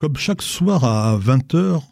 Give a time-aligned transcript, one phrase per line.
[0.00, 1.82] Comme chaque soir à 20h,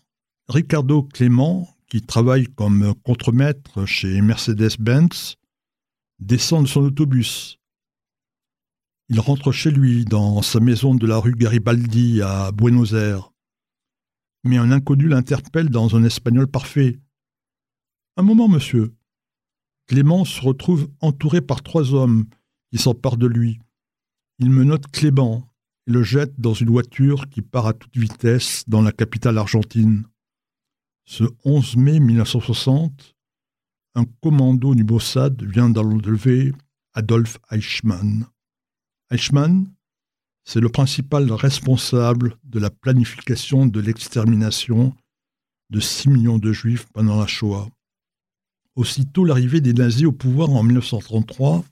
[0.49, 5.39] Ricardo Clément, qui travaille comme contremaître chez Mercedes-Benz,
[6.21, 7.59] descend de son autobus.
[9.09, 13.33] Il rentre chez lui, dans sa maison de la rue Garibaldi à Buenos Aires.
[14.45, 17.01] Mais un inconnu l'interpelle dans un espagnol parfait.
[18.17, 18.95] Un moment, monsieur.
[19.89, 22.27] Clément se retrouve entouré par trois hommes
[22.71, 23.59] qui s'emparent de lui.
[24.39, 25.53] Il me note Clément,
[25.87, 30.05] et le jette dans une voiture qui part à toute vitesse dans la capitale argentine.
[31.05, 33.15] Ce 11 mai 1960,
[33.95, 36.53] un commando du Mossad vient d'enlever
[36.95, 38.27] Adolf Eichmann.
[39.11, 39.73] Eichmann,
[40.45, 44.95] c'est le principal responsable de la planification de l'extermination
[45.71, 47.69] de 6 millions de juifs pendant la Shoah.
[48.77, 51.65] Aussitôt l'arrivée des nazis au pouvoir en 1933,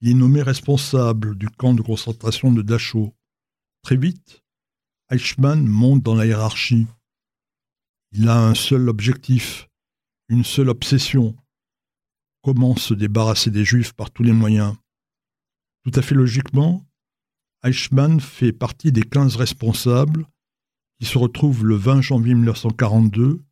[0.00, 3.12] il est nommé responsable du camp de concentration de Dachau.
[3.84, 4.42] Très vite,
[5.10, 6.86] Eichmann monte dans la hiérarchie.
[8.12, 9.68] Il a un seul objectif,
[10.30, 11.36] une seule obsession.
[12.42, 14.74] Comment se débarrasser des Juifs par tous les moyens
[15.84, 16.82] Tout à fait logiquement,
[17.62, 20.24] Eichmann fait partie des 15 responsables
[20.98, 23.42] qui se retrouvent le 20 janvier 1942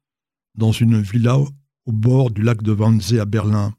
[0.54, 3.76] dans une villa au bord du lac de Wannsee à Berlin.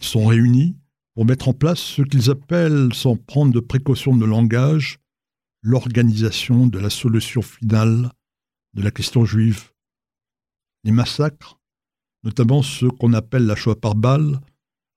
[0.00, 0.76] Ils sont réunis
[1.14, 4.98] pour mettre en place ce qu'ils appellent, sans prendre de précautions de langage,
[5.68, 8.10] l'organisation de la solution finale
[8.72, 9.70] de la question juive.
[10.82, 11.60] Les massacres,
[12.24, 14.40] notamment ceux qu'on appelle la Shoah par balle,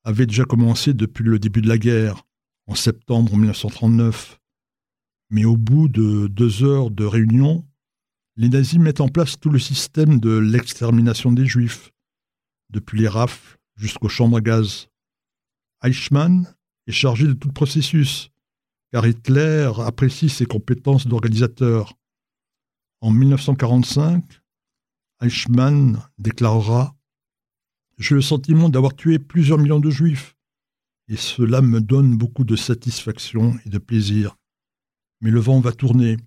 [0.05, 2.23] avaient déjà commencé depuis le début de la guerre,
[2.67, 4.39] en septembre 1939.
[5.29, 7.67] Mais au bout de deux heures de réunion,
[8.37, 11.91] les nazis mettent en place tout le système de l'extermination des juifs,
[12.69, 14.87] depuis les rafles jusqu'aux chambres à gaz.
[15.83, 16.47] Eichmann
[16.87, 18.31] est chargé de tout le processus,
[18.91, 21.97] car Hitler apprécie ses compétences d'organisateur.
[22.99, 24.41] En 1945,
[25.21, 26.95] Eichmann déclarera
[27.97, 30.35] J'ai le sentiment d'avoir tué plusieurs millions de juifs,
[31.07, 34.35] et cela me donne beaucoup de satisfaction et de plaisir.
[35.21, 36.17] Mais le vent va tourner.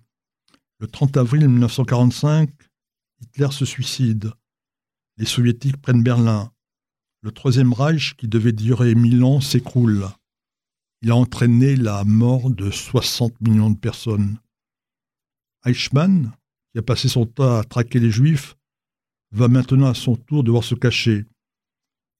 [0.79, 2.49] Le 30 avril 1945,
[3.21, 4.31] Hitler se suicide.
[5.17, 6.51] Les soviétiques prennent Berlin.
[7.21, 10.07] Le Troisième Reich, qui devait durer mille ans, s'écroule.
[11.05, 14.39] Il a entraîné la mort de 60 millions de personnes.
[15.63, 16.31] Eichmann,
[16.71, 18.55] qui a passé son temps à traquer les Juifs,
[19.29, 21.25] va maintenant à son tour devoir se cacher.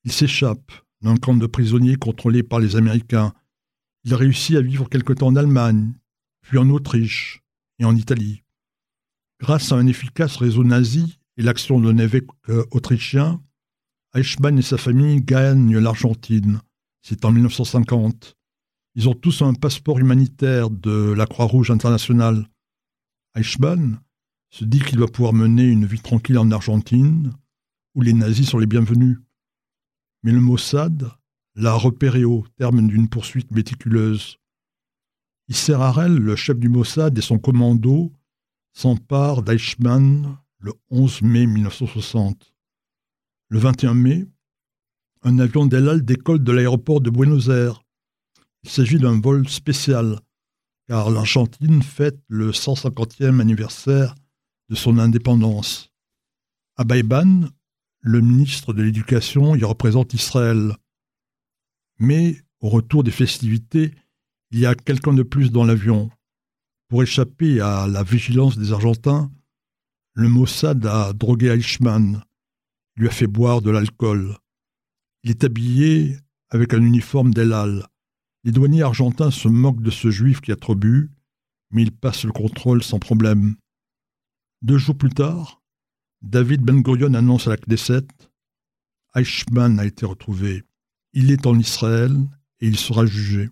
[0.03, 3.33] Il s'échappe d'un camp de prisonniers contrôlé par les Américains.
[4.03, 5.91] Il réussit à vivre quelque temps en Allemagne,
[6.41, 7.41] puis en Autriche
[7.79, 8.43] et en Italie.
[9.39, 12.29] Grâce à un efficace réseau nazi et l'action d'un évêque
[12.69, 13.41] autrichien,
[14.13, 16.61] Eichmann et sa famille gagnent l'Argentine.
[17.01, 18.37] C'est en 1950.
[18.97, 22.47] Ils ont tous un passeport humanitaire de la Croix-Rouge internationale.
[23.35, 23.99] Eichmann
[24.49, 27.33] se dit qu'il va pouvoir mener une vie tranquille en Argentine,
[27.93, 29.17] où les nazis sont les bienvenus.
[30.23, 31.11] Mais le Mossad
[31.55, 34.37] l'a repéré au terme d'une poursuite méticuleuse.
[35.49, 38.13] Isser Harel, le chef du Mossad et son commando,
[38.71, 42.53] s'emparent d'Eichmann le 11 mai 1960.
[43.49, 44.25] Le 21 mai,
[45.23, 47.84] un avion d'El décolle de l'aéroport de Buenos Aires
[48.65, 50.19] il s'agit d'un vol spécial,
[50.87, 54.15] car l'Argentine fête le 150e anniversaire
[54.69, 55.91] de son indépendance.
[56.75, 57.47] À Baïban,
[58.01, 60.75] le ministre de l'Éducation y représente Israël.
[61.99, 63.93] Mais, au retour des festivités,
[64.49, 66.09] il y a quelqu'un de plus dans l'avion.
[66.89, 69.31] Pour échapper à la vigilance des Argentins,
[70.13, 72.23] le Mossad a drogué Eichmann,
[72.95, 74.35] lui a fait boire de l'alcool.
[75.21, 76.17] Il est habillé
[76.49, 77.85] avec un uniforme d'Elal.
[78.45, 81.09] Les douaniers argentins se moquent de ce juif qui a trop bu,
[81.71, 83.55] mais il passe le contrôle sans problème.
[84.61, 85.63] Deux jours plus tard,
[86.21, 88.07] David Ben Gurion annonce à la Knesset
[89.15, 90.63] Eichmann a été retrouvé.
[91.13, 92.15] Il est en Israël
[92.59, 93.49] et il sera jugé.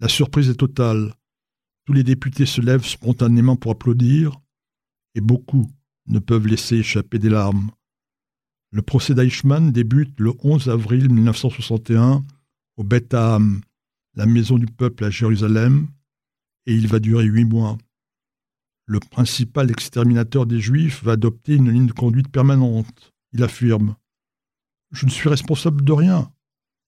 [0.00, 1.12] La surprise est totale.
[1.84, 4.40] Tous les députés se lèvent spontanément pour applaudir,
[5.14, 5.70] et beaucoup
[6.06, 7.70] ne peuvent laisser échapper des larmes.
[8.70, 12.24] Le procès d'Eichmann débute le 11 avril 1961
[12.76, 13.12] au Beth
[14.16, 15.88] la maison du peuple à Jérusalem,
[16.66, 17.76] et il va durer huit mois.
[18.86, 23.12] Le principal exterminateur des Juifs va adopter une ligne de conduite permanente.
[23.32, 23.96] Il affirme
[24.92, 26.32] Je ne suis responsable de rien.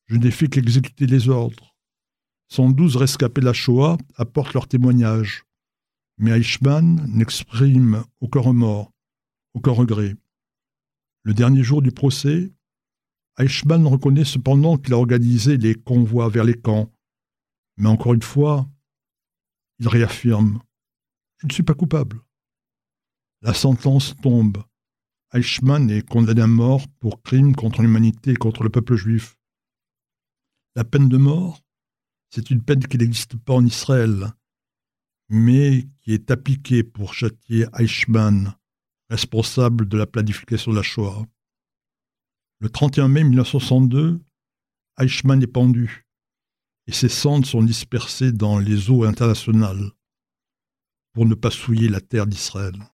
[0.07, 1.75] Je n'ai fait qu'exécuter les ordres.
[2.49, 5.45] 112 rescapés de la Shoah apportent leur témoignage.
[6.19, 8.93] Mais Eichmann n'exprime aucun remords,
[9.55, 10.15] aucun regret.
[11.23, 12.53] Le dernier jour du procès,
[13.39, 16.91] Eichmann reconnaît cependant qu'il a organisé les convois vers les camps
[17.77, 18.69] mais encore une fois,
[19.79, 20.61] il réaffirme
[21.39, 22.21] Je ne suis pas coupable.
[23.43, 24.63] La sentence tombe.
[25.33, 29.37] Eichmann est condamné à mort pour crime contre l'humanité et contre le peuple juif.
[30.75, 31.63] La peine de mort,
[32.31, 34.33] c'est une peine qui n'existe pas en Israël,
[35.29, 38.55] mais qui est appliquée pour châtier Eichmann,
[39.11, 41.27] responsable de la planification de la Shoah.
[42.61, 44.21] Le 31 mai 1962,
[44.99, 46.06] Eichmann est pendu
[46.87, 49.91] et ses cendres sont dispersées dans les eaux internationales
[51.13, 52.77] pour ne pas souiller la terre d'Israël.